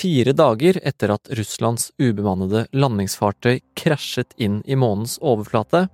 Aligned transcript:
fire 0.00 0.32
dager 0.32 0.80
etter 0.86 1.12
at 1.12 1.30
Russlands 1.36 1.90
ubemannede 2.00 2.66
landingsfartøy 2.72 3.60
krasjet 3.76 4.32
inn 4.40 4.60
i 4.64 4.78
månens 4.78 5.18
overflate, 5.20 5.86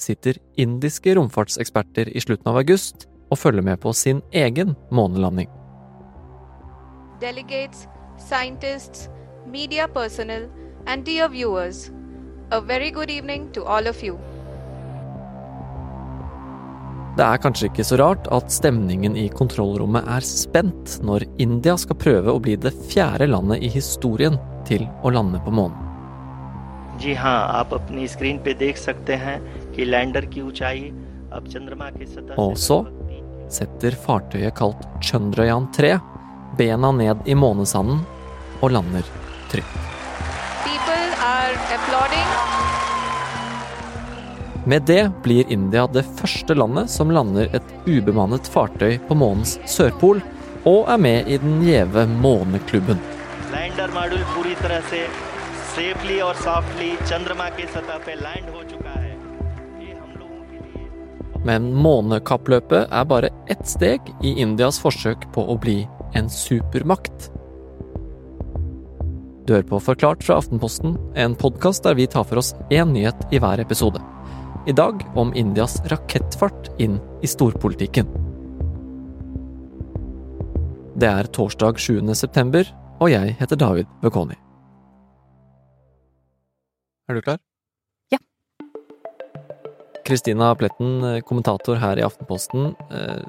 sitter 0.00 0.40
indiske 0.58 1.14
romfartseksperter 1.14 2.10
i 2.10 2.22
slutten 2.24 2.50
av 2.50 2.58
august 2.64 3.06
og 3.30 3.38
følger 3.38 3.64
med 3.66 3.80
på 3.82 3.94
sin 3.94 4.22
egen 4.32 4.74
månelanding. 4.90 5.52
delegates, 7.24 7.88
scientists, 8.18 9.08
media 9.46 9.88
personnel, 9.88 10.50
and 10.86 11.04
dear 11.04 11.28
viewers, 11.28 11.90
a 12.50 12.60
evening 13.08 13.50
to 13.52 13.64
all 13.64 13.86
of 13.86 14.02
you. 14.02 14.33
Det 17.14 17.22
er 17.22 17.38
kanskje 17.38 17.68
ikke 17.68 17.84
så 17.86 17.96
rart 18.00 18.24
at 18.34 18.50
stemningen 18.50 19.14
i 19.14 19.28
kontrollrommet 19.30 20.08
er 20.10 20.24
spent 20.26 20.96
når 21.06 21.22
India 21.38 21.76
skal 21.78 21.98
prøve 22.02 22.32
å 22.34 22.40
bli 22.42 22.56
det 22.58 22.72
fjerde 22.90 23.28
landet 23.30 23.62
i 23.62 23.70
historien 23.70 24.34
til 24.66 24.82
å 25.06 25.12
lande 25.14 25.38
på 25.44 25.54
månen. 25.54 25.78
Og 32.34 32.58
så 32.58 32.80
setter 33.54 33.98
fartøyet 34.06 34.58
kalt 34.58 34.82
Chandrayaan 34.98 35.70
3 35.78 35.94
bena 36.58 36.90
ned 36.98 37.30
i 37.30 37.38
månesanden 37.38 38.02
og 38.58 38.74
lander 38.74 39.06
trygt. 39.54 39.78
People 40.66 41.10
are 41.22 41.54
applauding. 41.78 42.63
Med 44.66 44.82
det 44.82 45.10
blir 45.22 45.52
India 45.52 45.86
det 45.86 46.02
første 46.16 46.54
landet 46.56 46.88
som 46.90 47.10
lander 47.12 47.50
et 47.52 47.72
ubemannet 47.84 48.46
fartøy 48.48 48.96
på 49.08 49.16
månens 49.20 49.58
sørpol, 49.68 50.22
og 50.64 50.88
er 50.88 51.00
med 51.04 51.28
i 51.28 51.36
den 51.36 51.58
gjeve 51.60 52.06
måneklubben. 52.08 53.00
Men 61.44 61.68
månekappløpet 61.76 62.88
er 62.88 63.04
bare 63.04 63.32
ett 63.52 63.68
steg 63.68 64.08
i 64.24 64.32
Indias 64.40 64.80
forsøk 64.80 65.28
på 65.36 65.44
å 65.44 65.58
bli 65.60 65.82
en 66.16 66.32
supermakt. 66.32 67.28
Du 69.44 69.52
hører 69.52 69.68
på 69.68 69.84
Forklart 69.90 70.24
fra 70.24 70.40
Aftenposten, 70.40 70.96
en 71.20 71.36
podkast 71.36 71.84
der 71.84 72.00
vi 72.00 72.08
tar 72.08 72.24
for 72.24 72.40
oss 72.40 72.54
én 72.72 72.96
nyhet 72.96 73.28
i 73.28 73.44
hver 73.44 73.60
episode. 73.60 74.00
I 74.66 74.72
dag 74.72 75.02
om 75.14 75.34
Indias 75.36 75.82
rakettfart 75.92 76.70
inn 76.80 76.94
i 77.20 77.28
storpolitikken. 77.28 78.06
Det 80.96 81.10
er 81.10 81.28
torsdag 81.36 81.76
7. 81.84 81.98
september, 82.16 82.70
og 82.96 83.10
jeg 83.12 83.34
heter 83.36 83.60
David 83.60 83.90
Bekoni. 84.00 84.38
Er 87.10 87.18
du 87.18 87.20
klar? 87.26 87.42
Ja. 88.14 88.22
Kristina 90.08 90.54
Pletten, 90.56 91.20
kommentator 91.28 91.76
her 91.82 92.00
i 92.00 92.06
Aftenposten. 92.06 92.72
Eh, 92.88 93.20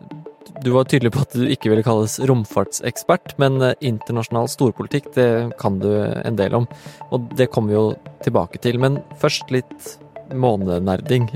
Du 0.64 0.72
var 0.72 0.86
tydelig 0.88 1.12
på 1.12 1.20
at 1.26 1.34
du 1.36 1.50
ikke 1.52 1.68
ville 1.70 1.84
kalles 1.84 2.16
romfartsekspert, 2.30 3.34
men 3.42 3.60
eh, 3.62 3.74
internasjonal 3.82 4.48
storpolitikk, 4.48 5.12
det 5.18 5.58
kan 5.60 5.82
du 5.84 5.90
en 6.00 6.38
del 6.40 6.56
om. 6.56 6.68
Og 7.12 7.28
det 7.36 7.50
kommer 7.52 7.74
vi 7.74 7.76
jo 7.76 7.86
tilbake 8.24 8.62
til. 8.64 8.80
Men 8.80 9.02
først 9.20 9.52
litt 9.52 9.98
månenerding. 10.34 11.30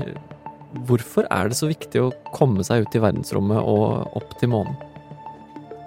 Hvorfor 0.86 1.26
er 1.30 1.50
det 1.50 1.58
så 1.58 1.70
viktig 1.70 2.02
å 2.02 2.12
komme 2.34 2.64
seg 2.66 2.86
ut 2.86 2.94
i 2.94 3.02
verdensrommet 3.02 3.58
og 3.58 4.16
opp 4.16 4.38
til 4.38 4.52
månen? 4.54 4.78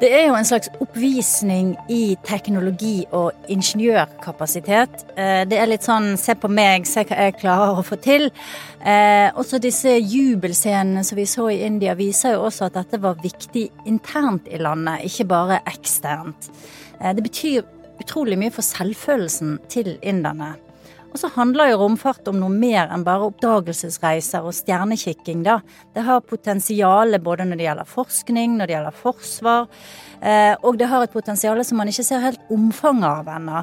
Det 0.03 0.09
er 0.11 0.25
jo 0.27 0.33
en 0.35 0.47
slags 0.47 0.67
oppvisning 0.83 1.77
i 1.87 2.17
teknologi 2.27 3.05
og 3.15 3.45
ingeniørkapasitet. 3.47 5.05
Eh, 5.15 5.45
Det 5.45 5.57
er 5.57 5.69
litt 5.69 5.85
sånn 5.85 6.17
se 6.17 6.33
på 6.35 6.49
meg, 6.51 6.85
se 6.85 7.05
hva 7.05 7.15
jeg 7.15 7.37
klarer 7.39 7.77
å 7.79 7.85
få 7.85 7.95
til. 8.01 8.29
Eh, 8.83 9.31
også 9.31 9.61
disse 9.61 9.93
jubelscenene 10.01 11.05
som 11.05 11.15
vi 11.15 11.23
så 11.23 11.47
i 11.53 11.61
India, 11.63 11.93
viser 11.93 12.33
jo 12.33 12.49
også 12.49 12.65
at 12.65 12.73
dette 12.73 12.99
var 12.99 13.15
viktig 13.15 13.69
internt 13.85 14.47
i 14.51 14.57
landet, 14.57 15.05
ikke 15.05 15.27
bare 15.27 15.61
eksternt. 15.65 16.49
Eh, 16.99 17.13
Det 17.13 17.23
betyr 17.23 17.63
utrolig 18.01 18.37
mye 18.37 18.51
for 18.51 18.61
selvfølelsen 18.61 19.59
til 19.69 19.97
inderne. 20.01 20.55
Og 21.13 21.19
så 21.21 21.29
handler 21.35 21.69
jo 21.69 21.81
romfart 21.83 22.25
om 22.31 22.39
noe 22.41 22.49
mer 22.49 22.89
enn 22.89 23.05
bare 23.05 23.27
oppdagelsesreiser 23.29 24.45
og 24.49 24.55
stjernekikking, 24.57 25.43
da. 25.45 25.59
Det 25.93 26.01
har 26.07 26.23
potensial 26.25 27.19
både 27.21 27.45
når 27.45 27.59
det 27.59 27.67
gjelder 27.67 27.91
forskning, 27.91 28.55
når 28.57 28.69
det 28.69 28.75
gjelder 28.75 28.97
forsvar, 28.97 29.67
eh, 30.21 30.55
og 30.65 30.79
det 30.81 30.89
har 30.89 31.05
et 31.05 31.13
potensial 31.13 31.61
som 31.61 31.77
man 31.77 31.91
ikke 31.91 32.07
ser 32.07 32.25
helt 32.25 32.53
omfanget 32.53 33.09
av 33.11 33.29
ennå. 33.35 33.61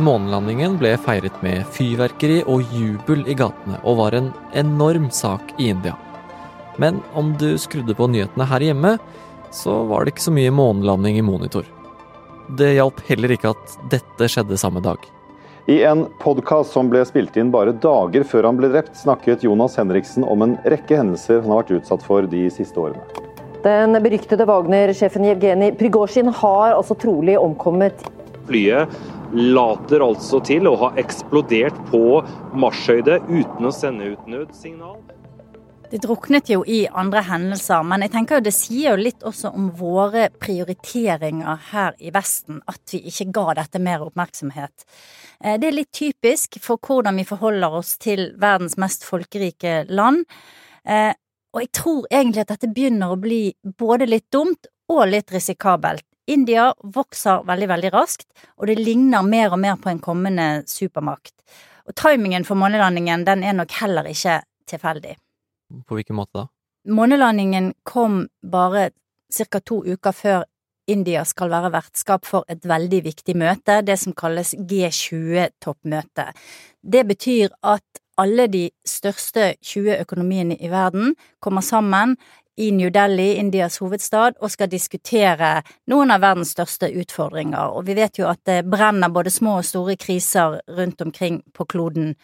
Månelandingen 0.00 0.78
ble 0.80 0.94
feiret 1.04 1.42
med 1.44 1.66
fyrverkeri 1.76 2.38
og 2.48 2.70
jubel 2.72 3.26
i 3.28 3.34
gatene, 3.36 3.76
og 3.84 3.98
var 3.98 4.14
en 4.16 4.30
enorm 4.56 5.10
sak 5.12 5.52
i 5.58 5.68
India. 5.74 5.92
Men 6.80 7.02
om 7.12 7.34
du 7.36 7.58
skrudde 7.60 7.92
på 7.98 8.08
nyhetene 8.08 8.46
her 8.48 8.64
hjemme, 8.64 8.94
så 9.52 9.82
var 9.90 10.06
det 10.06 10.14
ikke 10.14 10.24
så 10.30 10.32
mye 10.32 10.54
månelanding 10.56 11.18
i 11.20 11.24
monitor. 11.26 11.68
Det 12.56 12.72
hjalp 12.78 13.02
heller 13.10 13.34
ikke 13.36 13.52
at 13.52 13.76
dette 13.92 14.30
skjedde 14.32 14.56
samme 14.62 14.80
dag. 14.80 15.04
I 15.68 15.82
en 15.84 16.06
podkast 16.22 16.72
som 16.72 16.88
ble 16.88 17.04
spilt 17.04 17.36
inn 17.36 17.52
bare 17.52 17.76
dager 17.76 18.24
før 18.24 18.48
han 18.48 18.56
ble 18.56 18.72
drept, 18.72 18.96
snakket 18.96 19.44
Jonas 19.44 19.76
Henriksen 19.76 20.24
om 20.24 20.46
en 20.46 20.56
rekke 20.64 20.96
hendelser 20.96 21.42
han 21.44 21.52
har 21.52 21.60
vært 21.60 21.76
utsatt 21.82 22.06
for 22.06 22.24
de 22.24 22.46
siste 22.54 22.80
årene. 22.80 23.04
Den 23.60 24.00
beryktede 24.00 24.48
Wagner-sjefen 24.48 25.28
Jevgenij 25.28 25.76
Prigozjin 25.76 26.32
har 26.32 26.72
altså 26.72 26.96
trolig 26.96 27.36
omkommet 27.36 28.00
Flyet 28.48 28.88
later 29.32 30.02
altså 30.04 30.40
til 30.44 30.66
å 30.70 30.76
ha 30.80 30.90
eksplodert 31.00 31.76
på 31.90 32.20
marsjhøyde 32.58 33.20
uten 33.30 33.66
å 33.66 33.72
sende 33.74 34.12
ut 34.12 34.28
nødsignal. 34.30 35.00
Det 35.90 35.98
druknet 36.04 36.46
jo 36.52 36.60
i 36.70 36.84
andre 36.86 37.24
hendelser, 37.26 37.82
men 37.82 38.04
jeg 38.04 38.12
tenker 38.14 38.38
jo 38.38 38.44
det 38.46 38.52
sier 38.54 38.92
jo 38.92 39.02
litt 39.02 39.24
også 39.26 39.50
om 39.58 39.72
våre 39.74 40.28
prioriteringer 40.38 41.64
her 41.72 41.96
i 41.98 42.12
Vesten, 42.14 42.60
at 42.70 42.94
vi 42.94 43.00
ikke 43.10 43.26
ga 43.34 43.56
dette 43.58 43.80
mer 43.82 44.04
oppmerksomhet. 44.06 44.86
Eh, 45.42 45.58
Det 45.58 45.66
er 45.66 45.74
litt 45.74 45.90
typisk 45.90 46.60
for 46.62 46.78
hvordan 46.78 47.16
vi 47.18 47.26
forholder 47.26 47.74
oss 47.80 47.96
til 47.98 48.30
verdens 48.38 48.78
mest 48.78 49.02
folkerike 49.04 49.86
land. 49.90 50.24
Eh, 50.86 51.12
Og 51.52 51.60
jeg 51.62 51.72
tror 51.72 52.06
egentlig 52.12 52.40
at 52.42 52.52
dette 52.52 52.68
begynner 52.70 53.10
å 53.10 53.18
bli 53.18 53.52
både 53.64 54.06
litt 54.06 54.30
dumt 54.30 54.68
og 54.88 55.08
litt 55.08 55.32
risikabelt. 55.32 56.04
India 56.30 56.68
vokser 56.94 57.42
veldig, 57.48 57.68
veldig 57.72 57.90
raskt, 57.94 58.28
og 58.58 58.70
det 58.70 58.78
ligner 58.78 59.26
mer 59.26 59.50
og 59.50 59.60
mer 59.62 59.80
på 59.82 59.90
en 59.90 60.02
kommende 60.02 60.62
supermakt. 60.70 61.34
Og 61.90 61.96
timingen 61.98 62.46
for 62.46 62.58
månelandingen 62.60 63.26
den 63.26 63.42
er 63.42 63.56
nok 63.58 63.74
heller 63.80 64.06
ikke 64.06 64.40
tilfeldig. 64.70 65.16
På 65.86 65.98
hvilken 65.98 66.18
måte 66.18 66.44
da? 66.44 66.46
Månelandingen 66.90 67.74
kom 67.82 68.24
bare 68.40 68.90
ca. 69.30 69.60
to 69.60 69.82
uker 69.84 70.12
før 70.12 70.44
India 70.90 71.24
skal 71.28 71.50
være 71.52 71.70
vertskap 71.74 72.26
for 72.26 72.46
et 72.50 72.64
veldig 72.66 73.02
viktig 73.04 73.36
møte, 73.38 73.80
det 73.86 73.98
som 74.00 74.14
kalles 74.16 74.54
G20-toppmøte. 74.54 76.30
Det 76.82 77.04
betyr 77.06 77.52
at 77.62 78.00
alle 78.20 78.46
de 78.52 78.64
største 78.86 79.54
20 79.64 80.00
økonomiene 80.02 80.56
i 80.60 80.70
verden 80.72 81.14
kommer 81.40 81.64
sammen 81.64 82.16
i 82.56 82.70
New 82.72 82.90
Delhi, 82.90 83.34
Indias 83.40 83.78
hovedstad, 83.80 84.36
og 84.40 84.50
skal 84.50 84.68
diskutere 84.70 85.60
noen 85.90 86.10
av 86.10 86.20
verdens 86.24 86.52
største 86.56 86.90
utfordringer. 87.00 87.72
Og 87.76 87.86
vi 87.88 87.96
vet 87.96 88.18
jo 88.20 88.28
at 88.28 88.42
det 88.48 88.64
brenner 88.68 89.12
både 89.12 89.32
små 89.32 89.60
og 89.60 89.64
store 89.68 89.96
kriser 89.96 90.60
rundt 90.68 91.00
omkring 91.00 91.40
på 91.54 91.64
kloden. 91.64 92.14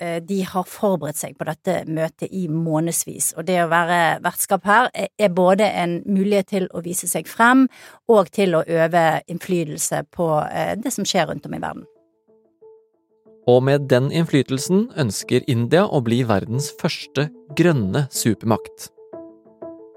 Eh, 0.00 0.22
De 0.22 0.42
har 0.42 0.64
forberedt 0.64 1.18
seg 1.18 1.34
på 1.38 1.44
dette 1.48 1.84
møtet 1.86 2.30
i 2.30 2.46
månedsvis, 2.48 3.32
og 3.36 3.46
det 3.46 3.58
å 3.64 3.70
være 3.70 4.20
vertskap 4.22 4.64
her 4.64 4.90
er- 4.94 5.28
både 5.28 5.64
en 5.64 6.02
mulighet 6.06 6.46
til 6.46 6.68
å 6.74 6.82
vise 6.84 7.08
seg 7.08 7.26
frem 7.26 7.68
og 8.08 8.30
til 8.30 8.54
å 8.54 8.64
øve 8.66 9.22
innflytelse 9.26 10.04
på 10.12 10.46
eh, 10.52 10.76
det 10.76 10.92
som 10.92 11.04
skjer 11.04 11.26
rundt 11.26 11.46
om 11.46 11.54
i 11.54 11.58
verden. 11.58 11.86
Og 13.48 13.62
med 13.62 13.88
den 13.88 14.10
innflytelsen 14.12 14.92
ønsker 14.94 15.40
India 15.48 15.86
å 15.86 16.02
bli 16.04 16.22
verdens 16.22 16.70
første 16.80 17.30
grønne 17.56 18.06
supermakt. 18.12 18.90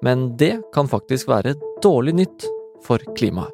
Men 0.01 0.31
det 0.38 0.56
kan 0.74 0.89
faktisk 0.89 1.30
være 1.30 1.56
dårlig 1.83 2.15
nytt 2.24 2.45
for 2.86 3.01
klimaet. 3.18 3.53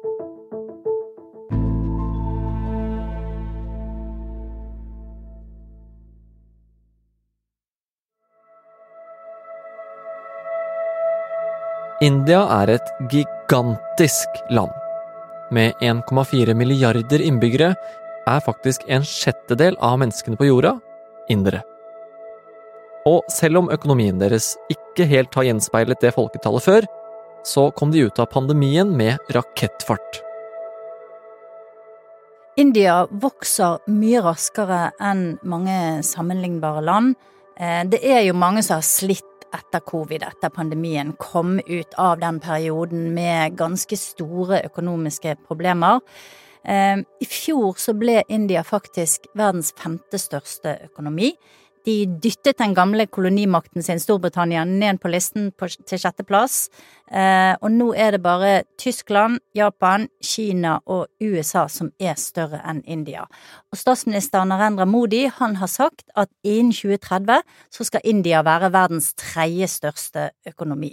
India 11.98 12.44
er 12.60 12.70
et 12.76 12.90
gigantisk 13.10 14.28
land. 14.50 14.70
med 15.50 15.72
1,4 15.80 16.54
milliarder 16.54 17.22
innbyggere, 17.24 17.74
er 18.28 18.40
faktisk 18.44 18.82
en 18.92 19.00
sjettedel 19.00 19.78
av 19.80 19.96
menneskene 19.98 20.36
på 20.36 20.44
jorda 20.44 20.74
indere. 21.32 21.62
Og 23.08 23.24
selv 23.32 23.62
om 23.62 23.70
økonomien 23.72 24.18
deres 24.20 24.52
ikke 24.72 25.06
helt 25.08 25.34
har 25.38 25.46
gjenspeilet 25.48 26.02
det 26.02 26.12
folketallet 26.16 26.64
før, 26.64 26.88
så 27.46 27.68
kom 27.76 27.92
de 27.94 28.04
ut 28.04 28.18
av 28.20 28.28
pandemien 28.32 28.90
med 28.96 29.16
rakettfart. 29.32 30.20
India 32.58 33.04
vokser 33.22 33.78
mye 33.94 34.20
raskere 34.24 34.88
enn 34.98 35.36
mange 35.46 36.02
sammenlignbare 36.02 36.82
land. 36.82 37.14
Eh, 37.54 37.84
det 37.86 38.00
er 38.02 38.24
jo 38.26 38.34
mange 38.34 38.64
som 38.66 38.80
har 38.80 38.86
slitt 38.86 39.24
etter 39.54 39.80
covid, 39.86 40.26
etter 40.26 40.50
pandemien, 40.52 41.14
kom 41.16 41.60
ut 41.66 41.94
av 41.96 42.18
den 42.20 42.40
perioden 42.42 43.12
med 43.14 43.56
ganske 43.56 43.96
store 43.96 44.60
økonomiske 44.66 45.36
problemer. 45.46 46.02
Eh, 46.64 46.98
I 46.98 47.30
fjor 47.30 47.78
så 47.80 47.94
ble 47.96 48.24
India 48.28 48.64
faktisk 48.66 49.30
verdens 49.38 49.72
femte 49.78 50.18
største 50.20 50.74
økonomi. 50.90 51.32
De 51.88 52.04
dyttet 52.20 52.58
den 52.58 52.74
gamle 52.76 53.06
kolonimakten 53.08 53.82
sin, 53.82 54.00
Storbritannia, 54.00 54.66
ned 54.68 54.98
på 55.00 55.08
listen 55.08 55.46
på, 55.56 55.70
til 55.88 56.00
sjetteplass. 56.02 56.66
Eh, 57.08 57.54
og 57.62 57.70
nå 57.72 57.86
er 57.96 58.12
det 58.12 58.20
bare 58.20 58.50
Tyskland, 58.76 59.38
Japan, 59.56 60.04
Kina 60.20 60.74
og 60.84 61.06
USA 61.24 61.64
som 61.72 61.88
er 61.96 62.18
større 62.20 62.60
enn 62.68 62.82
India. 62.84 63.24
Og 63.72 63.80
statsminister 63.80 64.44
Narendra 64.44 64.84
Modi 64.84 65.24
han 65.38 65.56
har 65.62 65.72
sagt 65.72 66.04
at 66.12 66.28
innen 66.44 66.74
2030 66.76 67.40
så 67.72 67.88
skal 67.88 68.04
India 68.04 68.44
være 68.44 68.72
verdens 68.74 69.14
tredje 69.16 69.70
største 69.78 70.28
økonomi. 70.50 70.92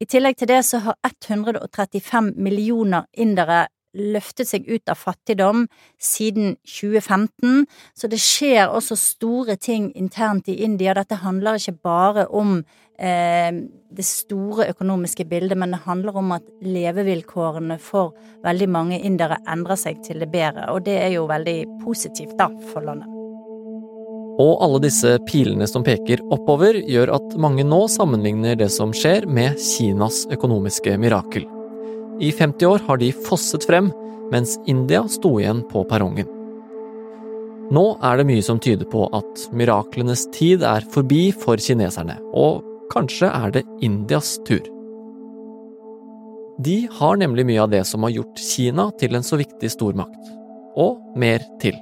I 0.00 0.08
tillegg 0.08 0.40
til 0.40 0.48
det 0.48 0.62
så 0.64 0.80
har 0.86 0.96
135 1.04 2.32
millioner 2.40 3.04
indere 3.12 3.66
løftet 3.92 4.48
seg 4.48 4.68
ut 4.68 4.88
av 4.88 4.98
fattigdom 5.00 5.66
siden 6.00 6.56
2015, 6.64 7.66
så 7.94 8.10
det 8.10 8.20
skjer 8.22 8.72
også 8.72 8.96
store 8.98 9.56
ting 9.60 9.90
internt 9.98 10.48
i 10.48 10.62
India. 10.64 10.94
Dette 10.96 11.20
handler 11.22 11.60
ikke 11.60 11.76
bare 11.84 12.26
om 12.32 12.58
eh, 12.98 13.50
det 13.92 14.06
store 14.08 14.70
økonomiske 14.72 15.26
bildet, 15.28 15.58
men 15.58 15.76
det 15.76 15.84
handler 15.86 16.16
om 16.16 16.32
at 16.38 16.46
levevilkårene 16.64 17.78
for 17.82 18.14
veldig 18.44 18.70
mange 18.72 19.00
indere 19.00 19.40
endrer 19.50 19.80
seg 19.80 20.00
til 20.06 20.22
det 20.24 20.30
bedre, 20.32 20.70
og 20.72 20.86
det 20.88 20.98
er 21.02 21.16
jo 21.18 21.28
veldig 21.30 21.58
positivt 21.84 22.38
da 22.40 22.48
for 22.72 22.84
landet. 22.86 23.10
Og 24.40 24.62
alle 24.64 24.80
disse 24.86 25.18
pilene 25.28 25.66
som 25.68 25.84
peker 25.84 26.22
oppover, 26.32 26.78
gjør 26.88 27.12
at 27.18 27.34
mange 27.40 27.66
nå 27.68 27.84
sammenligner 27.92 28.56
det 28.56 28.70
som 28.72 28.94
skjer 28.96 29.28
med 29.28 29.60
Kinas 29.60 30.24
økonomiske 30.32 30.96
mirakel. 31.00 31.44
I 32.22 32.30
50 32.30 32.66
år 32.66 32.84
har 32.86 33.00
de 33.02 33.10
fosset 33.26 33.64
frem, 33.66 33.90
mens 34.30 34.54
India 34.70 35.02
sto 35.10 35.34
igjen 35.40 35.64
på 35.70 35.82
perrongen. 35.90 36.28
Nå 37.72 37.84
er 38.04 38.20
det 38.20 38.26
mye 38.28 38.44
som 38.44 38.60
tyder 38.62 38.86
på 38.92 39.08
at 39.16 39.46
miraklenes 39.56 40.26
tid 40.34 40.62
er 40.66 40.86
forbi 40.94 41.30
for 41.34 41.58
kineserne, 41.58 42.18
og 42.30 42.62
kanskje 42.92 43.30
er 43.32 43.54
det 43.56 43.64
Indias 43.82 44.36
tur. 44.46 44.62
De 46.62 46.76
har 47.00 47.18
nemlig 47.18 47.46
mye 47.48 47.62
av 47.64 47.72
det 47.72 47.82
som 47.88 48.04
har 48.06 48.12
gjort 48.14 48.38
Kina 48.38 48.90
til 49.00 49.16
en 49.16 49.26
så 49.26 49.40
viktig 49.40 49.72
stormakt, 49.72 50.34
og 50.78 51.00
mer 51.18 51.42
til. 51.62 51.74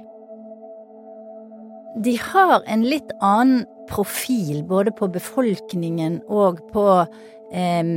De 2.01 2.15
har 2.31 2.63
en 2.71 2.85
litt 2.87 3.11
annen 3.19 3.67
profil, 3.91 4.63
både 4.63 4.93
på 4.95 5.11
befolkningen 5.11 6.21
og 6.31 6.63
på 6.71 6.85
eh, 7.51 7.91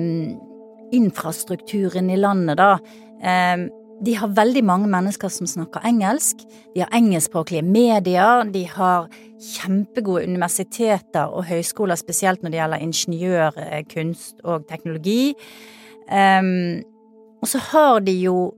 infrastrukturen 0.94 2.10
i 2.10 2.18
landet, 2.20 2.58
da. 2.60 2.76
Ehm, 3.24 3.68
de 4.04 4.14
har 4.18 4.32
veldig 4.34 4.64
mange 4.66 4.88
mennesker 4.90 5.30
som 5.30 5.46
snakker 5.46 5.84
engelsk. 5.86 6.42
De 6.74 6.82
har 6.82 6.90
engelskspråklige 6.96 7.62
medier. 7.62 8.42
De 8.50 8.64
har 8.68 9.06
kjempegode 9.40 10.26
universiteter 10.26 11.30
og 11.30 11.46
høyskoler, 11.48 11.96
spesielt 11.96 12.42
når 12.42 12.50
det 12.50 12.60
gjelder 12.60 12.82
ingeniør, 12.82 13.60
eh, 13.62 13.84
kunst 13.88 14.42
og 14.44 14.66
teknologi. 14.68 15.34
Um, 16.10 16.82
og 17.40 17.48
så 17.48 17.58
har 17.58 18.00
de 18.00 18.12
jo 18.12 18.52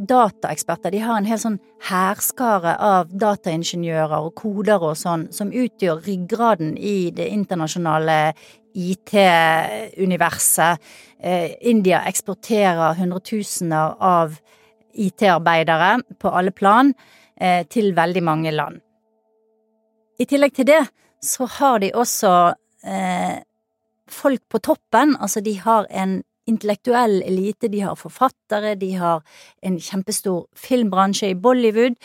dataeksperter. 0.00 0.90
De 0.90 0.98
har 1.04 1.18
en 1.18 1.28
hel 1.28 1.38
sånn 1.40 1.58
hærskare 1.90 2.76
av 2.80 3.10
dataingeniører 3.12 4.26
og 4.26 4.34
koder 4.38 4.82
og 4.82 4.96
sånn, 4.98 5.28
som 5.34 5.52
utgjør 5.52 6.00
ryggraden 6.06 6.76
i 6.78 7.10
det 7.14 7.28
internasjonale 7.34 8.32
IT-universet. 8.74 10.78
Eh, 11.20 11.50
India 11.68 12.00
eksporterer 12.08 12.94
hundretusener 12.96 13.96
av 14.00 14.38
IT-arbeidere 14.94 15.98
på 16.18 16.32
alle 16.32 16.50
plan 16.50 16.94
eh, 17.36 17.66
til 17.68 17.94
veldig 17.96 18.22
mange 18.24 18.50
land. 18.54 18.80
I 20.20 20.26
tillegg 20.28 20.54
til 20.56 20.66
det 20.68 20.82
så 21.24 21.46
har 21.58 21.78
de 21.80 21.92
også 21.96 22.32
eh, 22.84 23.40
folk 24.10 24.42
på 24.48 24.58
toppen, 24.64 25.16
altså 25.20 25.40
de 25.44 25.54
har 25.60 25.86
en 25.90 26.22
intellektuell 26.48 27.20
elite, 27.22 27.68
de 27.68 27.84
har 27.84 27.98
forfattere, 27.98 28.74
de 28.80 28.94
har 28.96 29.22
en 29.62 29.78
kjempestor 29.80 30.46
filmbransje 30.56 31.30
i 31.30 31.38
Bollywood, 31.38 31.96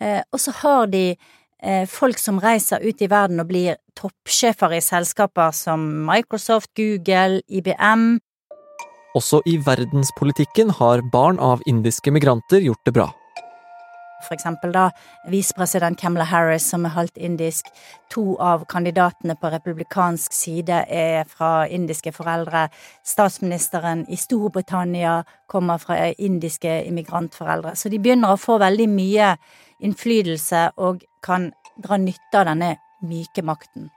eh, 0.00 0.20
og 0.32 0.40
så 0.40 0.54
har 0.62 0.86
de 0.86 1.16
Eh, 1.62 1.86
folk 1.86 2.18
som 2.18 2.40
reiser 2.42 2.82
ut 2.82 3.02
i 3.02 3.06
verden 3.10 3.38
og 3.38 3.46
blir 3.52 3.76
toppsjefer 3.94 4.74
i 4.74 4.82
selskaper 4.82 5.54
som 5.54 5.84
Microsoft, 6.08 6.72
Google, 6.74 7.38
IBM. 7.46 8.18
Også 9.14 9.42
i 9.46 9.58
verdenspolitikken 9.62 10.72
har 10.80 11.04
barn 11.12 11.38
av 11.38 11.62
indiske 11.70 12.10
migranter 12.10 12.64
gjort 12.66 12.82
det 12.88 12.96
bra. 12.96 13.10
For 14.22 14.36
eksempel 14.36 14.72
da 14.74 14.88
visepresident 15.30 15.98
Kamala 16.00 16.24
Harris, 16.30 16.66
som 16.70 16.86
er 16.86 16.94
halvt 16.96 17.18
indisk. 17.18 17.68
To 18.14 18.36
av 18.40 18.66
kandidatene 18.70 19.36
på 19.40 19.50
republikansk 19.52 20.32
side 20.36 20.82
er 20.88 21.24
fra 21.28 21.66
indiske 21.66 22.12
foreldre. 22.12 22.68
Statsministeren 23.04 24.06
i 24.08 24.16
Storbritannia 24.16 25.22
kommer 25.46 25.78
fra 25.82 25.98
indiske 26.18 26.82
immigrantforeldre. 26.88 27.76
Så 27.76 27.88
de 27.92 28.00
begynner 28.02 28.34
å 28.34 28.40
få 28.40 28.58
veldig 28.62 28.88
mye 28.92 29.34
innflytelse 29.82 30.70
og 30.76 31.02
kan 31.22 31.50
dra 31.82 31.98
nytte 31.98 32.38
av 32.38 32.52
denne 32.52 32.76
myke 33.02 33.42
makten. 33.42 33.90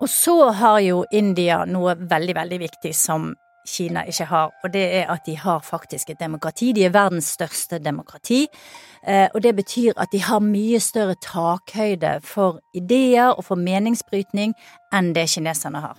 Og 0.00 0.08
så 0.08 0.50
har 0.56 0.80
jo 0.80 1.04
India 1.12 1.64
noe 1.68 1.94
veldig, 1.98 2.34
veldig 2.36 2.58
viktig 2.62 2.92
som 2.96 3.34
Kina 3.70 4.02
ikke 4.08 4.26
har, 4.30 4.52
og 4.64 4.72
det 4.74 4.82
er 5.00 5.10
at 5.12 5.26
de 5.26 5.36
har 5.38 5.62
faktisk 5.64 6.10
et 6.10 6.20
demokrati. 6.20 6.72
De 6.76 6.84
er 6.84 6.94
verdens 6.94 7.32
største 7.36 7.78
demokrati, 7.78 8.46
eh, 9.06 9.28
og 9.34 9.42
det 9.42 9.54
betyr 9.56 9.92
at 9.96 10.12
de 10.12 10.22
har 10.26 10.42
mye 10.44 10.80
større 10.80 11.16
takhøyde 11.22 12.18
for 12.26 12.60
ideer 12.74 13.30
og 13.30 13.44
for 13.44 13.60
meningsbrytning 13.60 14.54
enn 14.94 15.12
det 15.16 15.28
kineserne 15.34 15.82
har. 15.84 15.98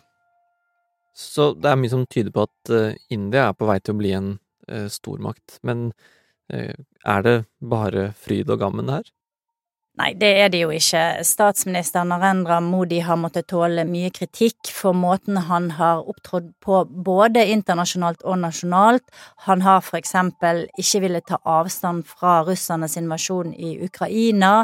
Så 1.14 1.54
det 1.60 1.72
er 1.72 1.80
mye 1.80 1.92
som 1.92 2.06
tyder 2.08 2.32
på 2.36 2.48
at 2.48 2.74
eh, 2.76 3.00
India 3.10 3.50
er 3.50 3.58
på 3.58 3.70
vei 3.70 3.80
til 3.80 3.96
å 3.96 4.02
bli 4.02 4.16
en 4.18 4.34
eh, 4.68 4.88
stormakt, 4.92 5.62
men 5.64 5.92
er 6.52 7.22
det 7.24 7.36
bare 7.64 8.10
fryd 8.20 8.50
og 8.52 8.58
gammen 8.60 8.90
her? 8.92 9.06
Nei, 10.00 10.14
det 10.16 10.30
er 10.40 10.48
det 10.48 10.62
jo 10.62 10.70
ikke. 10.72 11.02
Statsminister 11.28 12.06
Narendra 12.08 12.62
Modi 12.64 13.02
har 13.04 13.18
måttet 13.20 13.50
tåle 13.52 13.84
mye 13.84 14.08
kritikk 14.16 14.72
for 14.72 14.96
måten 14.96 15.36
han 15.50 15.68
har 15.76 16.06
opptrådt 16.08 16.48
på 16.64 16.78
både 17.08 17.44
internasjonalt 17.52 18.24
og 18.24 18.40
nasjonalt. 18.40 19.04
Han 19.50 19.66
har 19.68 19.84
for 19.84 20.00
eksempel 20.00 20.64
ikke 20.80 21.04
villet 21.04 21.28
ta 21.28 21.42
avstand 21.44 22.08
fra 22.08 22.40
russernes 22.48 22.96
invasjon 23.04 23.52
i 23.52 23.76
Ukraina. 23.84 24.64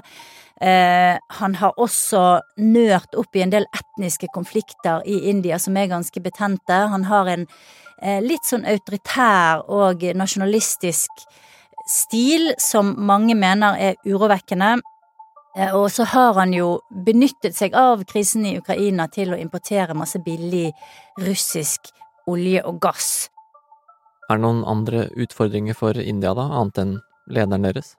Eh, 0.64 1.20
han 1.42 1.60
har 1.60 1.76
også 1.76 2.24
nørt 2.64 3.20
opp 3.20 3.36
i 3.36 3.44
en 3.44 3.52
del 3.52 3.68
etniske 3.76 4.32
konflikter 4.34 5.04
i 5.06 5.26
India 5.30 5.60
som 5.60 5.76
er 5.76 5.92
ganske 5.92 6.24
betente. 6.24 6.82
Han 6.96 7.04
har 7.12 7.28
en 7.36 7.50
eh, 8.02 8.24
litt 8.24 8.48
sånn 8.48 8.66
autoritær 8.66 9.68
og 9.68 10.08
nasjonalistisk 10.16 11.28
stil 11.88 12.54
som 12.64 12.96
mange 12.96 13.36
mener 13.36 13.76
er 13.76 14.00
urovekkende. 14.08 14.78
Eh, 15.58 15.74
og 15.76 15.90
så 15.92 16.06
har 16.06 16.36
han 16.38 16.54
jo 16.54 16.78
benyttet 17.06 17.58
seg 17.58 17.76
av 17.78 18.04
krisen 18.10 18.46
i 18.46 18.58
Ukraina 18.60 19.08
til 19.10 19.34
å 19.34 19.40
importere 19.42 19.98
masse 19.98 20.22
billig 20.24 20.70
russisk 21.26 21.90
olje 22.30 22.62
og 22.68 22.82
gass. 22.84 23.30
Er 24.28 24.38
det 24.38 24.44
noen 24.44 24.66
andre 24.68 25.08
utfordringer 25.16 25.78
for 25.78 25.98
India, 25.98 26.36
da, 26.36 26.50
annet 26.60 26.84
enn 26.84 26.98
lederen 27.32 27.66
deres? 27.66 27.96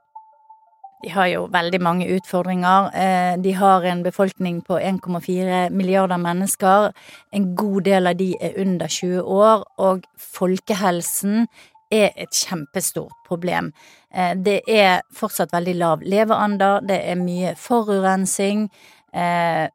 De 1.03 1.13
har 1.15 1.29
jo 1.31 1.45
veldig 1.55 1.79
mange 1.83 2.09
utfordringer. 2.11 2.91
Eh, 2.95 3.35
de 3.39 3.53
har 3.55 3.85
en 3.87 4.03
befolkning 4.03 4.61
på 4.67 4.79
1,4 4.83 5.69
milliarder 5.71 6.19
mennesker. 6.19 6.91
En 7.33 7.55
god 7.57 7.85
del 7.87 8.11
av 8.11 8.19
de 8.19 8.33
er 8.43 8.59
under 8.59 8.91
20 8.91 9.23
år, 9.23 9.65
og 9.79 10.07
folkehelsen 10.19 11.47
er 11.91 12.13
et 12.17 12.35
kjempestort 12.35 13.17
problem. 13.29 13.73
Eh, 14.13 14.35
det 14.37 14.61
er 14.69 15.03
fortsatt 15.15 15.53
veldig 15.53 15.75
lav 15.79 16.05
levealder, 16.05 16.85
det 16.89 17.01
er 17.11 17.21
mye 17.21 17.55
forurensing, 17.59 18.69
eh, 19.13 19.67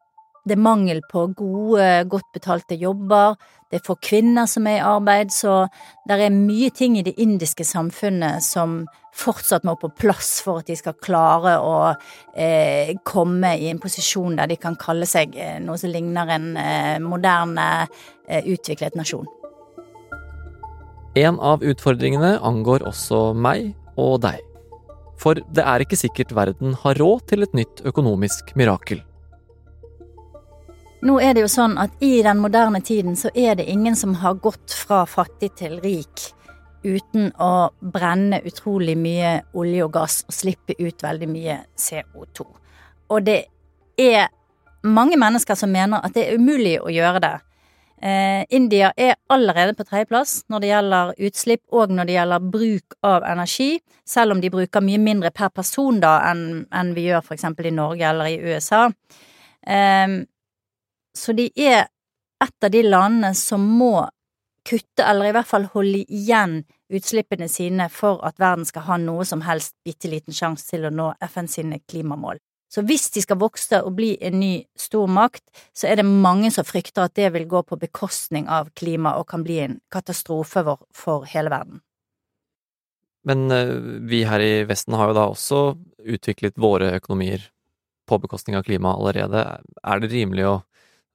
det 0.43 0.57
er 0.57 0.59
mangel 0.59 0.99
på 1.09 1.27
gode, 1.37 2.05
godt 2.11 2.33
betalte 2.33 2.75
jobber, 2.75 3.37
det 3.71 3.79
er 3.79 3.85
få 3.87 3.95
kvinner 3.95 4.45
som 4.45 4.67
er 4.67 4.81
i 4.81 4.85
arbeid, 4.85 5.31
så 5.31 5.63
det 6.05 6.19
er 6.19 6.35
mye 6.35 6.69
ting 6.69 6.97
i 6.99 7.05
det 7.05 7.15
indiske 7.17 7.65
samfunnet 7.65 8.43
som 8.43 8.83
fortsatt 9.17 9.65
må 9.65 9.75
på 9.81 9.89
plass 9.97 10.41
for 10.45 10.61
at 10.61 10.69
de 10.69 10.75
skal 10.77 10.97
klare 11.01 11.55
å 11.61 11.77
eh, 12.35 12.93
komme 13.05 13.53
i 13.57 13.69
en 13.71 13.81
posisjon 13.81 14.37
der 14.37 14.51
de 14.51 14.57
kan 14.61 14.77
kalle 14.79 15.07
seg 15.09 15.37
eh, 15.37 15.57
noe 15.63 15.79
som 15.81 15.93
ligner 15.93 16.33
en 16.35 16.51
eh, 16.57 16.97
moderne, 17.01 17.87
eh, 18.27 18.45
utviklet 18.53 18.97
nasjon. 18.99 19.29
En 21.15 21.39
av 21.39 21.61
utfordringene 21.63 22.39
angår 22.41 22.87
også 22.89 23.33
meg 23.37 23.73
og 24.01 24.23
deg. 24.25 24.39
For 25.21 25.37
det 25.53 25.61
er 25.61 25.83
ikke 25.83 25.99
sikkert 25.99 26.33
verden 26.33 26.73
har 26.81 26.97
råd 26.97 27.27
til 27.29 27.45
et 27.45 27.53
nytt 27.53 27.83
økonomisk 27.85 28.55
mirakel. 28.57 29.03
Nå 31.03 31.19
er 31.21 31.35
det 31.35 31.43
jo 31.43 31.51
sånn 31.51 31.75
at 31.77 31.93
i 32.01 32.21
den 32.25 32.39
moderne 32.41 32.79
tiden 32.81 33.17
så 33.19 33.29
er 33.35 33.57
det 33.59 33.67
ingen 33.69 33.95
som 33.99 34.15
har 34.23 34.39
gått 34.41 34.73
fra 34.73 35.03
fattig 35.05 35.51
til 35.59 35.77
rik 35.83 36.29
uten 36.83 37.29
å 37.39 37.69
brenne 37.93 38.41
utrolig 38.47 38.95
mye 38.99 39.35
olje 39.53 39.85
og 39.85 39.93
gass 39.93 40.21
og 40.27 40.35
slippe 40.35 40.75
ut 40.79 41.03
veldig 41.03 41.29
mye 41.29 41.57
CO2. 41.79 42.47
Og 43.13 43.25
det 43.27 43.39
er 43.99 44.31
mange 44.83 45.19
mennesker 45.19 45.59
som 45.59 45.71
mener 45.71 46.01
at 46.03 46.15
det 46.15 46.25
er 46.25 46.39
umulig 46.39 46.79
å 46.81 46.91
gjøre 46.91 47.21
det. 47.23 47.35
Eh, 48.03 48.45
India 48.49 48.89
er 48.97 49.15
allerede 49.31 49.77
på 49.77 49.85
tredjeplass 49.87 50.41
når 50.51 50.59
det 50.59 50.69
gjelder 50.73 51.11
utslipp 51.23 51.61
og 51.71 51.91
når 51.95 52.09
det 52.09 52.15
gjelder 52.17 52.49
bruk 52.51 52.95
av 53.07 53.23
energi, 53.23 53.77
selv 54.03 54.35
om 54.35 54.41
de 54.43 54.51
bruker 54.51 54.83
mye 54.83 54.99
mindre 54.99 55.31
per 55.31 55.53
person 55.55 56.01
da 56.03 56.17
enn, 56.27 56.65
enn 56.67 56.91
vi 56.97 57.05
gjør 57.07 57.23
for 57.23 57.37
eksempel 57.37 57.69
i 57.69 57.75
Norge 57.77 58.09
eller 58.09 58.33
i 58.33 58.41
USA. 58.43 58.89
Eh, 59.63 60.17
så 61.15 61.37
de 61.37 61.47
er 61.55 61.85
et 62.43 62.67
av 62.67 62.73
de 62.73 62.83
landene 62.83 63.31
som 63.39 63.63
må 63.63 63.95
kutte, 64.67 65.03
eller 65.03 65.29
i 65.29 65.35
hvert 65.37 65.47
fall 65.47 65.71
holde 65.71 66.03
igjen 66.03 66.63
utslippene 66.93 67.47
sine 67.47 67.87
for 67.91 68.19
at 68.27 68.35
verden 68.41 68.67
skal 68.67 68.87
ha 68.89 68.97
noe 68.99 69.23
som 69.27 69.43
helst 69.47 69.77
bitte 69.85 70.11
liten 70.11 70.35
sjanse 70.35 70.67
til 70.69 70.87
å 70.87 70.91
nå 70.91 71.13
FN 71.31 71.47
sine 71.47 71.79
klimamål. 71.87 72.41
Så 72.73 72.81
hvis 72.81 73.11
de 73.13 73.21
skal 73.21 73.37
vokse 73.37 73.83
og 73.85 73.93
bli 73.99 74.15
en 74.25 74.39
ny 74.41 74.53
stormakt, 74.79 75.43
så 75.77 75.91
er 75.91 75.99
det 75.99 76.07
mange 76.09 76.49
som 76.53 76.65
frykter 76.65 77.05
at 77.05 77.13
det 77.19 77.29
vil 77.35 77.45
gå 77.49 77.61
på 77.69 77.77
bekostning 77.77 78.47
av 78.49 78.71
klima 78.73 79.13
og 79.19 79.27
kan 79.29 79.43
bli 79.45 79.59
en 79.61 79.75
katastrofe 79.93 80.63
for 80.97 81.27
hele 81.29 81.53
verden. 81.53 81.83
Men 83.29 83.45
eh, 83.53 83.75
vi 84.09 84.23
her 84.27 84.41
i 84.41 84.63
Vesten 84.67 84.97
har 84.97 85.11
jo 85.11 85.17
da 85.19 85.27
også 85.29 85.61
utviklet 86.01 86.57
våre 86.59 86.95
økonomier 86.97 87.45
på 88.09 88.19
bekostning 88.19 88.57
av 88.57 88.65
klima 88.65 88.97
allerede. 88.97 89.45
Er 89.83 90.01
det 90.01 90.11
rimelig 90.11 90.49
å 90.49 90.55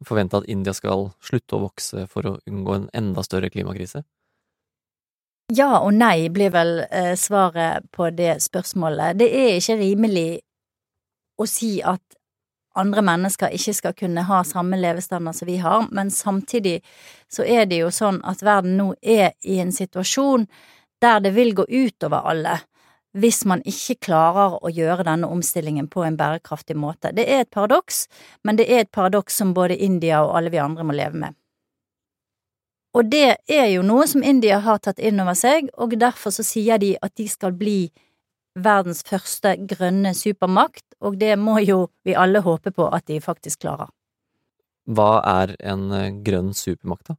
forvente 0.07 0.39
at 0.39 0.47
India 0.49 0.73
skal 0.77 1.11
slutte 1.19 1.59
å 1.59 1.65
vokse 1.67 2.07
for 2.09 2.27
å 2.31 2.39
unngå 2.49 2.77
en 2.77 2.89
enda 2.97 3.27
større 3.27 3.51
klimakrise? 3.51 4.05
Ja 5.53 5.81
og 5.81 5.95
nei 5.97 6.29
blir 6.33 6.53
vel 6.53 6.85
eh, 6.87 7.15
svaret 7.17 7.89
på 7.93 8.13
det 8.15 8.39
spørsmålet. 8.45 9.19
Det 9.19 9.29
er 9.33 9.57
ikke 9.57 9.81
rimelig 9.81 10.29
å 11.39 11.47
si 11.47 11.79
at 11.83 12.03
andre 12.79 13.03
mennesker 13.03 13.55
ikke 13.55 13.75
skal 13.75 13.95
kunne 13.99 14.25
ha 14.29 14.43
samme 14.47 14.79
levestandard 14.79 15.37
som 15.37 15.49
vi 15.49 15.59
har, 15.63 15.87
men 15.91 16.11
samtidig 16.15 16.79
så 17.33 17.47
er 17.47 17.67
det 17.67 17.83
jo 17.83 17.91
sånn 17.95 18.21
at 18.27 18.43
verden 18.47 18.77
nå 18.79 18.93
er 19.03 19.33
i 19.43 19.59
en 19.63 19.73
situasjon 19.75 20.47
der 21.03 21.23
det 21.23 21.35
vil 21.35 21.55
gå 21.55 21.67
utover 21.69 22.27
alle 22.27 22.59
hvis 23.19 23.41
man 23.49 23.63
ikke 23.67 23.97
klarer 24.05 24.59
å 24.61 24.71
gjøre 24.71 25.07
denne 25.09 25.31
omstillingen 25.33 25.89
på 25.91 26.05
en 26.05 26.17
bærekraftig 26.19 26.77
måte. 26.77 27.11
Det 27.17 27.25
er 27.25 27.43
et 27.43 27.51
paradoks, 27.51 28.05
men 28.45 28.59
det 28.61 28.69
er 28.69 28.85
et 28.85 28.93
paradoks 28.95 29.39
som 29.41 29.55
både 29.57 29.79
India 29.81 30.21
og 30.23 30.37
alle 30.39 30.53
vi 30.53 30.61
andre 30.63 30.85
må 30.87 30.95
leve 30.95 31.17
med. 31.19 31.35
Og 32.95 33.09
det 33.11 33.39
er 33.49 33.67
jo 33.73 33.83
noe 33.87 34.07
som 34.09 34.25
India 34.25 34.61
har 34.65 34.79
tatt 34.85 35.01
inn 35.01 35.21
over 35.23 35.37
seg, 35.37 35.69
og 35.77 35.97
derfor 35.99 36.35
så 36.35 36.45
sier 36.47 36.81
de 36.81 36.95
at 37.03 37.15
de 37.19 37.27
skal 37.31 37.57
bli 37.57 37.89
verdens 38.65 39.05
første 39.07 39.55
grønne 39.71 40.15
supermakt, 40.15 40.85
og 41.01 41.19
det 41.21 41.37
må 41.39 41.59
jo 41.63 41.87
vi 42.05 42.17
alle 42.19 42.43
håpe 42.45 42.73
på 42.75 42.89
at 42.91 43.07
de 43.11 43.21
faktisk 43.23 43.65
klarer. 43.67 43.91
Hva 44.89 45.19
er 45.21 45.55
en 45.61 45.91
eh, 45.93 46.13
grønn 46.25 46.55
supermakt, 46.57 47.13
da? 47.13 47.19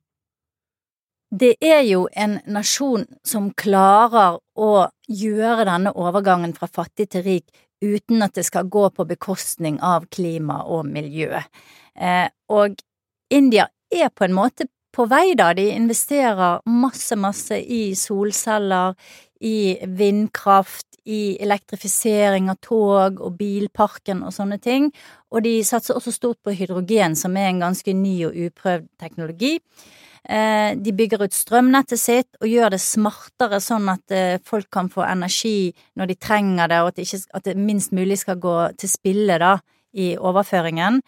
det 1.29 1.55
er 1.61 1.83
jo 1.85 2.07
en 2.11 2.39
nasjon 2.49 3.05
som 3.25 3.51
klarer 3.53 4.39
å 4.57 4.71
gjøre 5.07 5.65
denne 5.69 5.93
overgangen 5.93 6.55
fra 6.57 6.67
fattig 6.67 7.11
til 7.13 7.25
rik 7.25 7.45
uten 7.81 8.23
at 8.25 8.35
det 8.35 8.45
skal 8.47 8.67
gå 8.67 8.89
på 8.89 9.05
bekostning 9.07 9.77
av 9.85 10.07
klima 10.11 10.63
og 10.65 10.89
miljø. 10.89 11.39
Eh, 11.95 12.27
og 12.49 12.81
India 13.29 13.69
er 13.93 14.09
på 14.09 14.25
en 14.25 14.35
måte 14.35 14.67
på 14.95 15.05
vei, 15.09 15.33
da. 15.37 15.51
De 15.53 15.69
investerer 15.73 16.61
masse, 16.65 17.15
masse 17.15 17.57
i 17.59 17.95
solceller, 17.95 18.95
i 19.39 19.77
vindkraft, 19.85 20.85
i 21.09 21.37
elektrifisering 21.41 22.49
av 22.51 22.59
tog 22.61 23.21
og 23.23 23.37
bilparken 23.39 24.21
og 24.27 24.33
sånne 24.35 24.59
ting. 24.61 24.89
Og 25.33 25.45
de 25.45 25.55
satser 25.65 25.97
også 25.97 26.13
stort 26.13 26.41
på 26.43 26.53
hydrogen, 26.53 27.15
som 27.17 27.37
er 27.37 27.49
en 27.49 27.63
ganske 27.63 27.95
ny 27.95 28.15
og 28.27 28.37
uprøvd 28.49 28.89
teknologi. 29.01 29.55
Eh, 30.29 30.75
de 30.75 30.93
bygger 30.93 31.23
ut 31.23 31.33
strømnettet 31.33 31.97
sitt 31.97 32.27
og 32.41 32.51
gjør 32.51 32.75
det 32.75 32.81
smartere, 32.83 33.61
sånn 33.63 33.87
at 33.89 34.13
eh, 34.13 34.41
folk 34.45 34.67
kan 34.73 34.91
få 34.91 35.05
energi 35.07 35.71
når 35.97 36.11
de 36.11 36.19
trenger 36.19 36.69
det, 36.69 36.81
og 36.83 36.91
at 36.91 36.99
det, 36.99 37.07
ikke, 37.07 37.23
at 37.39 37.47
det 37.47 37.55
minst 37.57 37.95
mulig 37.95 38.19
skal 38.21 38.37
gå 38.41 38.57
til 38.77 38.91
spille 38.91 39.39
da, 39.41 39.55
i 39.95 40.11
overføringen. 40.19 40.99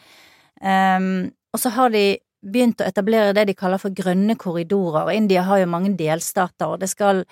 Um, 0.61 1.29
og 1.53 1.59
så 1.61 1.69
har 1.75 1.91
de 1.93 2.05
begynt 2.41 2.81
å 2.81 2.87
etablere 2.89 3.35
det 3.37 3.45
de 3.49 3.55
kaller 3.57 3.81
for 3.81 3.93
grønne 3.95 4.35
korridorer. 4.35 5.05
og 5.05 5.13
India 5.13 5.43
har 5.43 5.59
jo 5.59 5.69
mange 5.69 5.95
delstater, 5.97 6.67
og 6.67 6.79
det 6.79 6.89
skal 6.89 7.25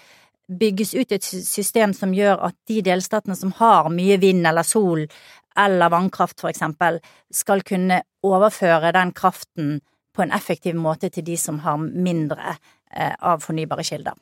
bygges 0.49 0.93
ut 0.95 1.11
et 1.11 1.23
system 1.23 1.93
som 1.93 2.13
gjør 2.13 2.39
at 2.49 2.55
de 2.67 2.81
delstatene 2.81 3.35
som 3.35 3.51
har 3.57 3.89
mye 3.93 4.17
vind 4.17 4.47
eller 4.47 4.63
sol 4.63 5.07
eller 5.57 5.89
vannkraft, 5.89 6.39
for 6.39 6.49
eksempel, 6.49 6.99
skal 7.31 7.61
kunne 7.61 8.01
overføre 8.23 8.93
den 8.95 9.11
kraften 9.11 9.79
på 10.15 10.23
en 10.23 10.31
effektiv 10.31 10.75
måte 10.75 11.09
til 11.09 11.25
de 11.25 11.37
som 11.37 11.59
har 11.65 11.77
mindre 11.77 12.55
eh, 12.93 13.13
av 13.19 13.43
fornybare 13.43 13.83
kilder. 13.83 14.17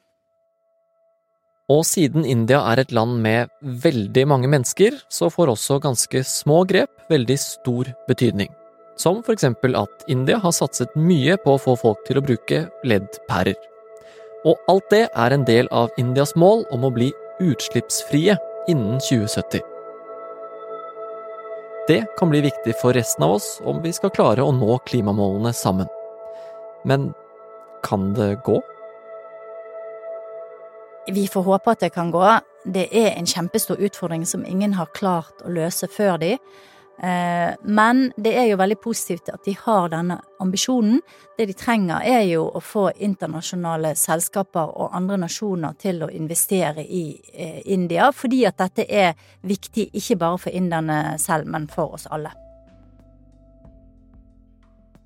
Og 1.67 1.84
siden 1.84 2.24
India 2.25 2.62
er 2.72 2.79
et 2.79 2.94
land 2.96 3.20
med 3.24 3.51
veldig 3.62 4.24
mange 4.27 4.48
mennesker, 4.48 5.01
så 5.12 5.27
får 5.29 5.51
også 5.51 5.82
ganske 5.84 6.24
små 6.24 6.63
grep 6.70 7.10
veldig 7.12 7.38
stor 7.39 7.91
betydning. 8.08 8.53
Som 8.97 9.21
eksempel 9.29 9.75
at 9.77 10.05
India 10.09 10.39
har 10.41 10.51
satset 10.51 10.95
mye 10.97 11.37
på 11.37 11.53
å 11.53 11.61
få 11.61 11.75
folk 11.77 12.01
til 12.07 12.17
å 12.17 12.25
bruke 12.25 12.63
LED-pærer. 12.83 13.57
Og 14.47 14.57
alt 14.71 14.89
det 14.89 15.03
er 15.13 15.33
en 15.33 15.45
del 15.45 15.69
av 15.71 15.93
Indias 16.01 16.33
mål 16.35 16.63
om 16.73 16.87
å 16.87 16.93
bli 16.93 17.11
utslippsfrie 17.43 18.37
innen 18.67 18.97
2070. 19.05 19.61
Det 21.87 22.01
kan 22.17 22.29
bli 22.29 22.41
viktig 22.41 22.73
for 22.81 22.97
resten 22.97 23.23
av 23.23 23.37
oss 23.37 23.61
om 23.63 23.83
vi 23.83 23.93
skal 23.95 24.11
klare 24.11 24.43
å 24.43 24.51
nå 24.51 24.79
klimamålene 24.89 25.53
sammen. 25.55 25.87
Men 26.83 27.11
kan 27.85 28.09
det 28.17 28.33
gå? 28.43 28.57
Vi 31.07 31.27
får 31.31 31.45
håpe 31.45 31.71
at 31.71 31.85
det 31.85 31.93
kan 31.95 32.09
gå. 32.11 32.25
Det 32.65 32.89
er 32.91 33.13
en 33.13 33.29
kjempestor 33.29 33.79
utfordring 33.79 34.25
som 34.27 34.43
ingen 34.45 34.73
har 34.75 34.89
klart 34.97 35.45
å 35.45 35.53
løse 35.53 35.87
før 35.87 36.17
de. 36.19 36.33
Eh, 36.99 37.53
men 37.61 38.11
det 38.17 38.33
er 38.33 38.47
jo 38.49 38.57
veldig 38.57 38.79
positivt 38.81 39.29
at 39.29 39.45
de 39.45 39.53
har 39.59 39.91
denne 39.93 40.17
ambisjonen. 40.41 41.01
Det 41.37 41.45
de 41.45 41.53
trenger, 41.53 42.01
er 42.01 42.23
jo 42.25 42.47
å 42.49 42.61
få 42.63 42.87
internasjonale 42.95 43.93
selskaper 43.95 44.73
og 44.73 44.95
andre 44.97 45.19
nasjoner 45.21 45.77
til 45.77 46.01
å 46.03 46.09
investere 46.09 46.81
i 46.81 47.05
eh, 47.33 47.61
India, 47.65 48.09
fordi 48.11 48.43
at 48.49 48.57
dette 48.63 48.87
er 48.89 49.13
viktig 49.45 49.91
ikke 49.93 50.17
bare 50.17 50.41
for 50.47 50.57
inderne 50.57 51.01
selv, 51.21 51.45
men 51.45 51.69
for 51.69 51.93
oss 51.99 52.09
alle. 52.09 52.33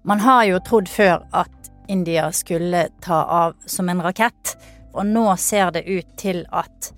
Man 0.08 0.24
har 0.24 0.46
jo 0.48 0.64
trodd 0.66 0.88
før 0.90 1.28
at 1.36 1.72
India 1.92 2.32
skulle 2.32 2.88
ta 3.04 3.20
av 3.44 3.60
som 3.70 3.90
en 3.92 4.02
rakett, 4.02 4.56
og 4.96 5.06
nå 5.06 5.28
ser 5.38 5.76
det 5.76 5.84
ut 5.92 6.08
til 6.18 6.46
at 6.56 6.94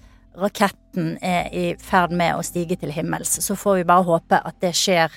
raketten 0.93 1.17
er 1.21 1.49
i 1.53 1.75
ferd 1.79 2.11
med 2.11 2.35
å 2.35 2.43
stige 2.43 2.77
til 2.77 2.91
himmels. 2.91 3.41
Så 3.41 3.55
får 3.55 3.77
vi 3.77 3.83
bare 3.83 4.03
håpe 4.03 4.41
at 4.43 4.55
det 4.61 4.73
skjer 4.73 5.09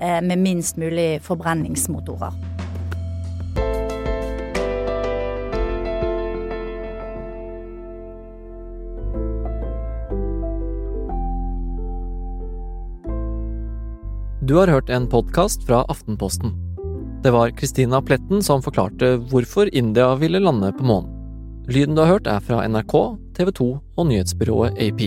eh, 0.00 0.20
med 0.22 0.38
minst 0.38 0.76
mulig 0.76 1.20
forbrenningsmotorer. 1.22 2.32
Du 14.40 14.54
har 14.56 14.68
hørt 14.68 14.88
en 14.88 15.06
podkast 15.06 15.66
fra 15.66 15.84
Aftenposten. 15.88 16.54
Det 17.22 17.30
var 17.30 17.50
Christina 17.50 18.00
Pletten 18.00 18.40
som 18.42 18.62
forklarte 18.62 19.18
hvorfor 19.28 19.68
India 19.74 20.14
ville 20.16 20.40
lande 20.40 20.72
på 20.72 20.84
månen. 20.84 21.17
Lyden 21.68 21.94
du 21.94 22.00
har 22.00 22.14
hørt 22.14 22.28
er 22.30 22.40
fra 22.40 22.62
NRK, 22.64 22.94
TV 23.36 23.50
2 23.52 23.64
og 24.00 24.06
nyhetsbyrået 24.08 24.78
AP. 24.80 25.02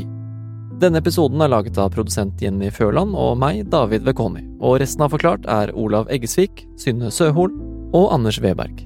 Denne 0.82 1.00
episoden 1.02 1.42
er 1.42 1.50
laget 1.50 1.78
av 1.82 1.90
produsent 1.96 2.42
Jenny 2.42 2.70
Førland 2.74 3.16
og 3.18 3.34
meg, 3.42 3.64
David 3.74 4.06
Vekoni, 4.06 4.44
og 4.62 4.78
resten 4.82 5.02
av 5.02 5.10
Forklart 5.14 5.48
er 5.50 5.74
Olav 5.74 6.10
Eggesvik, 6.14 6.62
Synne 6.78 7.10
Søhol 7.14 7.50
og 7.98 8.14
Anders 8.14 8.38
Weberg. 8.46 8.84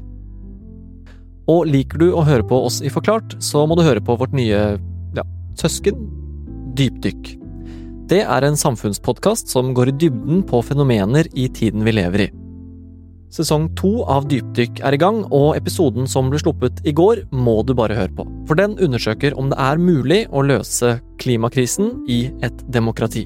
Og 1.51 1.67
liker 1.67 1.99
du 1.99 2.07
å 2.15 2.23
høre 2.23 2.47
på 2.47 2.61
oss 2.63 2.79
i 2.79 2.91
Forklart, 2.91 3.35
så 3.43 3.65
må 3.67 3.75
du 3.75 3.83
høre 3.83 4.03
på 4.03 4.15
vårt 4.23 4.31
nye 4.35 4.61
ja, 5.15 5.27
søsken 5.59 6.07
Dypdykk. 6.79 7.35
Det 8.07 8.23
er 8.23 8.47
en 8.47 8.59
samfunnspodkast 8.59 9.51
som 9.51 9.75
går 9.75 9.91
i 9.91 9.99
dybden 10.05 10.47
på 10.47 10.63
fenomener 10.63 11.27
i 11.35 11.49
tiden 11.51 11.83
vi 11.83 11.99
lever 11.99 12.27
i. 12.29 12.31
Sesong 13.35 13.67
to 13.75 13.97
av 14.07 14.29
Dypdykk 14.31 14.79
er 14.87 14.95
i 14.95 14.99
gang, 15.01 15.23
og 15.27 15.57
episoden 15.57 16.07
som 16.07 16.29
ble 16.31 16.39
sluppet 16.39 16.79
i 16.87 16.93
går, 16.95 17.25
må 17.35 17.57
du 17.67 17.73
bare 17.75 17.97
høre 17.97 18.13
på. 18.15 18.23
For 18.47 18.55
den 18.55 18.77
undersøker 18.79 19.35
om 19.35 19.49
det 19.51 19.57
er 19.59 19.81
mulig 19.81 20.21
å 20.31 20.43
løse 20.45 20.93
klimakrisen 21.19 22.05
i 22.07 22.29
et 22.45 22.63
demokrati. 22.71 23.25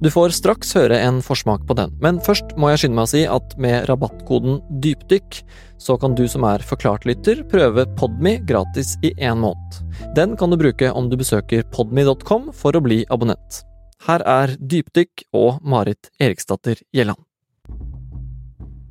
Du 0.00 0.08
får 0.08 0.32
straks 0.32 0.70
høre 0.78 0.96
en 1.02 1.18
forsmak 1.20 1.66
på 1.68 1.74
den, 1.76 1.90
men 2.00 2.20
først 2.24 2.54
må 2.56 2.70
jeg 2.70 2.84
skynde 2.84 2.96
meg 2.96 3.08
å 3.08 3.10
si 3.10 3.24
at 3.28 3.56
med 3.60 3.88
rabattkoden 3.90 4.60
DYPDYKK, 4.80 5.40
så 5.82 5.96
kan 6.00 6.14
du 6.16 6.22
som 6.30 6.46
er 6.48 6.64
forklart-lytter 6.64 7.42
prøve 7.50 7.84
Podme 8.00 8.38
gratis 8.48 8.94
i 9.04 9.12
én 9.18 9.42
måned. 9.42 9.80
Den 10.16 10.38
kan 10.40 10.54
du 10.54 10.60
bruke 10.60 10.92
om 10.94 11.10
du 11.10 11.18
besøker 11.20 11.66
podme.com 11.74 12.52
for 12.56 12.76
å 12.76 12.84
bli 12.84 13.02
abonnent. 13.10 13.64
Her 14.06 14.24
er 14.24 14.54
Dypdykk 14.56 15.26
og 15.36 15.58
Marit 15.60 16.08
Eriksdatter 16.22 16.80
Gjelland. 16.96 17.20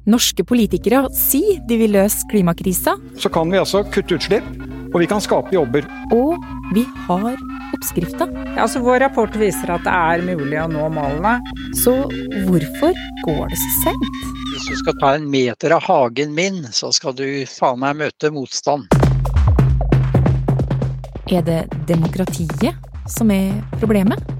Norske 0.09 0.41
politikere 0.47 1.03
sier 1.13 1.59
de 1.69 1.75
vil 1.77 1.91
løse 1.93 2.25
klimakrisa. 2.31 2.95
Så 3.19 3.29
kan 3.29 3.51
vi 3.51 3.59
altså 3.61 3.83
kutte 3.93 4.17
utslipp, 4.17 4.47
og 4.89 5.03
vi 5.03 5.07
kan 5.09 5.21
skape 5.21 5.53
jobber. 5.53 5.85
Og 6.15 6.39
vi 6.73 6.81
har 7.05 7.35
oppskrifta. 7.75 8.25
Altså, 8.55 8.81
vår 8.81 9.03
rapport 9.03 9.35
viser 9.37 9.69
at 9.75 9.85
det 9.85 9.93
er 9.93 10.23
mulig 10.25 10.57
å 10.63 10.65
nå 10.71 10.87
målene. 10.95 11.35
Så 11.77 11.93
hvorfor 12.47 12.97
går 13.27 13.53
det 13.53 13.61
så 13.61 13.75
sent? 13.83 14.17
Hvis 14.55 14.71
du 14.71 14.81
skal 14.81 14.97
ta 15.03 15.13
en 15.19 15.29
meter 15.29 15.77
av 15.77 15.85
hagen 15.85 16.33
min, 16.33 16.63
så 16.73 16.89
skal 16.95 17.13
du 17.13 17.27
faen 17.51 17.83
meg 17.83 18.01
møte 18.01 18.33
motstand. 18.33 18.89
Er 21.29 21.45
det 21.45 21.61
demokratiet 21.85 22.73
som 23.13 23.29
er 23.29 23.53
problemet? 23.77 24.38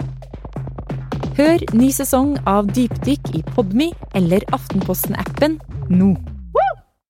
Hør 1.40 1.62
ny 1.72 1.88
sesong 1.96 2.34
av 2.52 2.68
Dypdykk 2.76 3.30
i 3.40 3.40
Podmy 3.54 3.86
eller 4.20 4.44
Aftenposten-appen 4.58 5.56
nå. 5.88 6.10